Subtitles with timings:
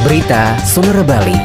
[0.00, 1.36] Berita Sonora Bali.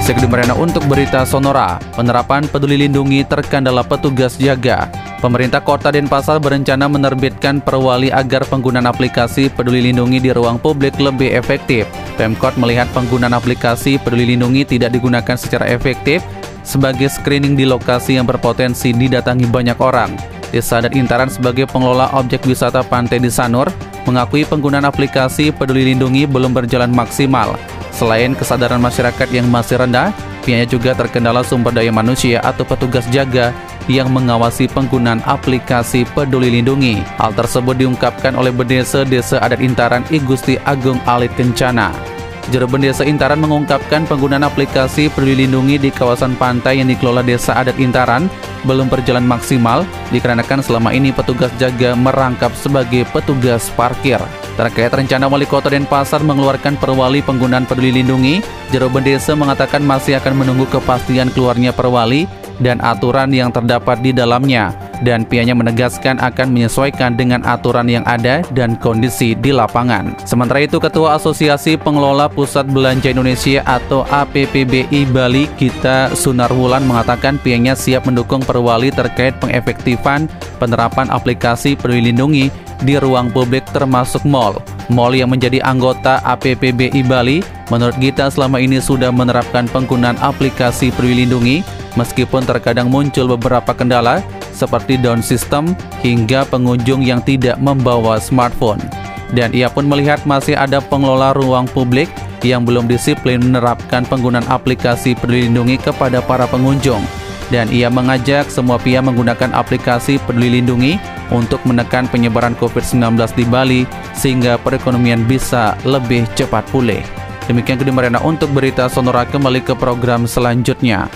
[0.00, 4.88] Segede untuk berita Sonora, penerapan peduli lindungi terkendala petugas jaga.
[5.20, 11.36] Pemerintah Kota Denpasar berencana menerbitkan perwali agar penggunaan aplikasi peduli lindungi di ruang publik lebih
[11.36, 11.84] efektif.
[12.16, 16.24] Pemkot melihat penggunaan aplikasi peduli lindungi tidak digunakan secara efektif
[16.64, 20.16] sebagai screening di lokasi yang berpotensi didatangi banyak orang.
[20.48, 23.68] Desa Adat Intaran sebagai pengelola objek wisata Pantai di Sanur
[24.04, 27.58] mengakui penggunaan aplikasi peduli lindungi belum berjalan maksimal.
[27.90, 30.14] Selain kesadaran masyarakat yang masih rendah,
[30.46, 33.52] pihaknya juga terkendala sumber daya manusia atau petugas jaga
[33.90, 37.02] yang mengawasi penggunaan aplikasi Peduli Lindungi.
[37.18, 42.19] Hal tersebut diungkapkan oleh Bendesa Desa Adat Intaran Igusti Agung Alit Kencana.
[42.48, 47.76] Juru Desa Intaran mengungkapkan penggunaan aplikasi Peduli Lindungi di kawasan pantai yang dikelola Desa Adat
[47.76, 48.32] Intaran
[48.64, 54.18] belum berjalan maksimal dikarenakan selama ini petugas jaga merangkap sebagai petugas parkir.
[54.56, 60.44] Terkait rencana Wali Kota Denpasar mengeluarkan perwali penggunaan peduli lindungi, Jero Bendesa mengatakan masih akan
[60.44, 62.28] menunggu kepastian keluarnya perwali
[62.60, 68.44] dan aturan yang terdapat di dalamnya dan pihaknya menegaskan akan menyesuaikan dengan aturan yang ada
[68.52, 70.12] dan kondisi di lapangan.
[70.28, 77.72] Sementara itu, Ketua Asosiasi Pengelola Pusat Belanja Indonesia atau APPBI Bali, Kita Sunarwulan mengatakan pihaknya
[77.72, 80.28] siap mendukung perwali terkait pengefektifan
[80.60, 82.52] penerapan aplikasi peduli lindungi
[82.84, 84.60] di ruang publik termasuk mall.
[84.92, 91.24] Mall yang menjadi anggota APPBI Bali, menurut Gita selama ini sudah menerapkan penggunaan aplikasi Peduli
[91.24, 91.62] Lindungi,
[91.94, 94.22] meskipun terkadang muncul beberapa kendala
[94.54, 95.72] seperti down system
[96.04, 98.82] hingga pengunjung yang tidak membawa smartphone.
[99.30, 102.10] Dan ia pun melihat masih ada pengelola ruang publik
[102.42, 107.02] yang belum disiplin menerapkan penggunaan aplikasi Peduli Lindungi kepada para pengunjung.
[107.50, 110.98] Dan ia mengajak semua pihak menggunakan aplikasi Peduli Lindungi
[111.34, 113.80] untuk menekan penyebaran COVID-19 di Bali
[114.14, 117.02] sehingga perekonomian bisa lebih cepat pulih.
[117.50, 121.10] Demikian kedua untuk berita Sonora kembali ke program selanjutnya.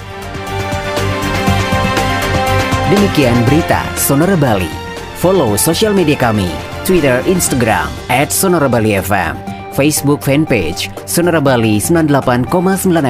[2.92, 4.68] Demikian berita Sonora Bali.
[5.16, 6.52] Follow sosial media kami,
[6.84, 9.40] Twitter, Instagram, at Sonora Bali FM,
[9.72, 12.44] Facebook fanpage Sonora Bali 98,9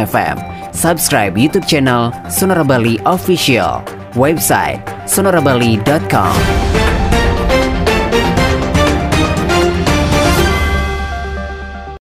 [0.06, 0.36] FM,
[0.70, 3.82] subscribe YouTube channel Sonora Bali Official,
[4.14, 4.78] website
[5.10, 6.83] sonorabali.com.